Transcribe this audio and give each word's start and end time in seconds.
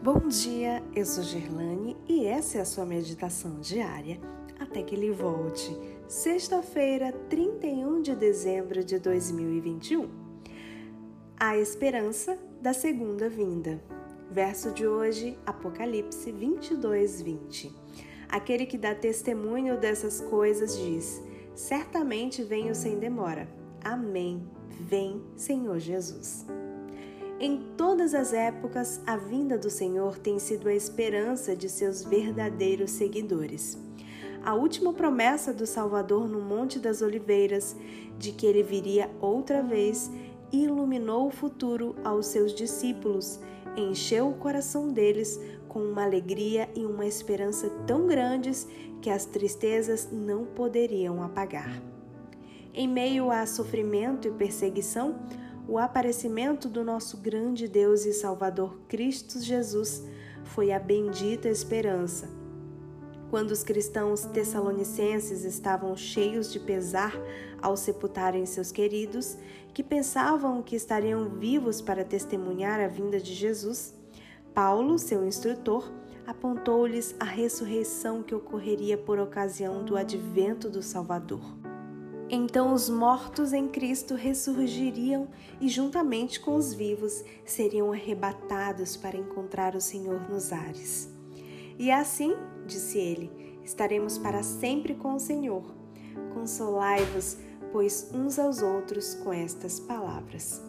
Bom 0.00 0.28
dia, 0.28 0.80
eu 0.94 1.04
sou 1.04 1.24
Gerlane 1.24 1.96
e 2.08 2.24
essa 2.24 2.58
é 2.58 2.60
a 2.60 2.64
sua 2.64 2.86
meditação 2.86 3.58
diária 3.58 4.20
até 4.56 4.80
que 4.80 4.94
ele 4.94 5.10
volte. 5.10 5.76
Sexta-feira, 6.06 7.10
31 7.28 8.00
de 8.00 8.14
dezembro 8.14 8.84
de 8.84 8.96
2021. 9.00 10.08
A 11.36 11.58
esperança 11.58 12.38
da 12.62 12.72
segunda 12.72 13.28
vinda. 13.28 13.82
Verso 14.30 14.70
de 14.70 14.86
hoje, 14.86 15.36
Apocalipse 15.44 16.30
22, 16.30 17.20
20. 17.20 17.74
Aquele 18.28 18.66
que 18.66 18.78
dá 18.78 18.94
testemunho 18.94 19.80
dessas 19.80 20.20
coisas 20.20 20.78
diz: 20.78 21.20
Certamente 21.56 22.44
venho 22.44 22.72
sem 22.72 23.00
demora. 23.00 23.48
Amém. 23.82 24.48
Vem, 24.80 25.20
Senhor 25.34 25.80
Jesus. 25.80 26.46
Em 27.40 27.56
todas 27.76 28.14
as 28.14 28.32
épocas, 28.32 29.00
a 29.06 29.16
vinda 29.16 29.56
do 29.56 29.70
Senhor 29.70 30.18
tem 30.18 30.40
sido 30.40 30.68
a 30.68 30.74
esperança 30.74 31.54
de 31.54 31.68
seus 31.68 32.02
verdadeiros 32.02 32.90
seguidores. 32.90 33.78
A 34.44 34.54
última 34.54 34.92
promessa 34.92 35.54
do 35.54 35.64
Salvador 35.64 36.28
no 36.28 36.40
Monte 36.40 36.80
das 36.80 37.00
Oliveiras, 37.00 37.76
de 38.18 38.32
que 38.32 38.44
ele 38.44 38.64
viria 38.64 39.08
outra 39.20 39.62
vez, 39.62 40.10
iluminou 40.50 41.28
o 41.28 41.30
futuro 41.30 41.94
aos 42.02 42.26
seus 42.26 42.52
discípulos, 42.52 43.38
encheu 43.76 44.28
o 44.28 44.34
coração 44.34 44.88
deles 44.88 45.38
com 45.68 45.78
uma 45.78 46.02
alegria 46.02 46.68
e 46.74 46.84
uma 46.84 47.06
esperança 47.06 47.70
tão 47.86 48.08
grandes 48.08 48.66
que 49.00 49.10
as 49.10 49.24
tristezas 49.24 50.08
não 50.10 50.44
poderiam 50.44 51.22
apagar. 51.22 51.80
Em 52.74 52.88
meio 52.88 53.30
a 53.30 53.46
sofrimento 53.46 54.26
e 54.26 54.32
perseguição, 54.32 55.14
o 55.68 55.76
aparecimento 55.76 56.66
do 56.66 56.82
nosso 56.82 57.18
grande 57.18 57.68
Deus 57.68 58.06
e 58.06 58.14
Salvador 58.14 58.80
Cristo 58.88 59.38
Jesus 59.38 60.02
foi 60.42 60.72
a 60.72 60.78
bendita 60.78 61.46
esperança. 61.46 62.26
Quando 63.28 63.50
os 63.50 63.62
cristãos 63.62 64.24
tessalonicenses 64.24 65.44
estavam 65.44 65.94
cheios 65.94 66.50
de 66.50 66.58
pesar 66.58 67.12
ao 67.60 67.76
sepultarem 67.76 68.46
seus 68.46 68.72
queridos, 68.72 69.36
que 69.74 69.82
pensavam 69.82 70.62
que 70.62 70.74
estariam 70.74 71.28
vivos 71.28 71.82
para 71.82 72.02
testemunhar 72.02 72.80
a 72.80 72.88
vinda 72.88 73.20
de 73.20 73.34
Jesus, 73.34 73.94
Paulo, 74.54 74.98
seu 74.98 75.26
instrutor, 75.26 75.92
apontou-lhes 76.26 77.14
a 77.20 77.24
ressurreição 77.26 78.22
que 78.22 78.34
ocorreria 78.34 78.96
por 78.96 79.18
ocasião 79.18 79.84
do 79.84 79.98
advento 79.98 80.70
do 80.70 80.82
Salvador. 80.82 81.67
Então 82.30 82.74
os 82.74 82.90
mortos 82.90 83.54
em 83.54 83.68
Cristo 83.68 84.14
ressurgiriam 84.14 85.28
e, 85.58 85.68
juntamente 85.68 86.38
com 86.38 86.56
os 86.56 86.74
vivos, 86.74 87.24
seriam 87.44 87.90
arrebatados 87.90 88.98
para 88.98 89.16
encontrar 89.16 89.74
o 89.74 89.80
Senhor 89.80 90.28
nos 90.28 90.52
ares. 90.52 91.08
E 91.78 91.90
assim, 91.90 92.34
disse 92.66 92.98
ele, 92.98 93.58
estaremos 93.64 94.18
para 94.18 94.42
sempre 94.42 94.94
com 94.94 95.14
o 95.14 95.18
Senhor. 95.18 95.74
Consolai-vos, 96.34 97.38
pois, 97.72 98.10
uns 98.12 98.38
aos 98.38 98.60
outros 98.60 99.14
com 99.14 99.32
estas 99.32 99.80
palavras. 99.80 100.62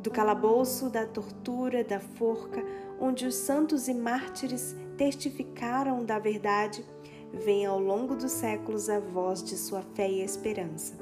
Do 0.00 0.10
calabouço, 0.10 0.90
da 0.90 1.06
tortura, 1.06 1.84
da 1.84 2.00
forca, 2.00 2.64
onde 2.98 3.26
os 3.26 3.34
santos 3.36 3.86
e 3.86 3.94
mártires 3.94 4.74
testificaram 4.96 6.04
da 6.04 6.18
verdade, 6.18 6.84
vem 7.32 7.66
ao 7.66 7.78
longo 7.78 8.14
dos 8.14 8.32
séculos 8.32 8.88
a 8.88 8.98
voz 8.98 9.42
de 9.42 9.56
sua 9.56 9.82
fé 9.94 10.08
e 10.08 10.22
esperança, 10.22 10.94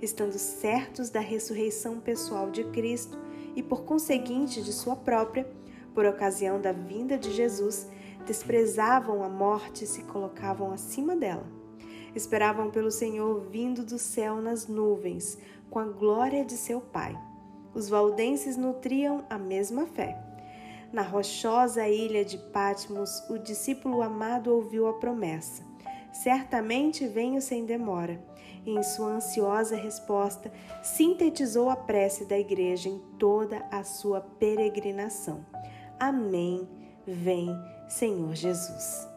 estando 0.00 0.38
certos 0.38 1.10
da 1.10 1.20
ressurreição 1.20 2.00
pessoal 2.00 2.50
de 2.50 2.64
Cristo 2.64 3.18
e, 3.56 3.62
por 3.62 3.84
conseguinte, 3.84 4.62
de 4.62 4.72
sua 4.72 4.96
própria, 4.96 5.50
por 5.94 6.04
ocasião 6.04 6.60
da 6.60 6.72
vinda 6.72 7.18
de 7.18 7.32
Jesus, 7.32 7.88
desprezavam 8.26 9.24
a 9.24 9.28
morte 9.28 9.84
e 9.84 9.86
se 9.86 10.02
colocavam 10.02 10.72
acima 10.72 11.16
dela. 11.16 11.46
Esperavam 12.14 12.70
pelo 12.70 12.90
Senhor 12.90 13.40
vindo 13.50 13.84
do 13.84 13.98
céu 13.98 14.40
nas 14.40 14.66
nuvens, 14.66 15.38
com 15.68 15.78
a 15.78 15.84
glória 15.84 16.44
de 16.44 16.54
seu 16.54 16.80
Pai. 16.80 17.16
Os 17.72 17.88
valdenses 17.88 18.56
nutriam 18.56 19.24
a 19.30 19.38
mesma 19.38 19.86
fé. 19.86 20.18
Na 20.92 21.02
rochosa 21.02 21.86
ilha 21.88 22.24
de 22.24 22.36
Patmos, 22.36 23.22
o 23.30 23.38
discípulo 23.38 24.02
amado 24.02 24.52
ouviu 24.52 24.88
a 24.88 24.94
promessa: 24.94 25.69
Certamente 26.12 27.06
venho 27.06 27.40
sem 27.40 27.64
demora. 27.64 28.20
Em 28.66 28.82
sua 28.82 29.14
ansiosa 29.14 29.76
resposta, 29.76 30.52
sintetizou 30.82 31.70
a 31.70 31.76
prece 31.76 32.26
da 32.26 32.38
igreja 32.38 32.88
em 32.88 32.98
toda 33.18 33.64
a 33.70 33.82
sua 33.82 34.20
peregrinação. 34.20 35.44
Amém. 35.98 36.68
Vem, 37.06 37.48
Senhor 37.88 38.34
Jesus. 38.34 39.09